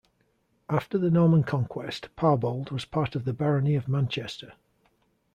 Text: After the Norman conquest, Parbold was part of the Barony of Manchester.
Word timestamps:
After 0.67 0.97
the 0.97 1.11
Norman 1.11 1.43
conquest, 1.43 2.09
Parbold 2.15 2.71
was 2.71 2.85
part 2.85 3.15
of 3.15 3.23
the 3.23 3.33
Barony 3.33 3.75
of 3.75 3.87
Manchester. 3.87 4.53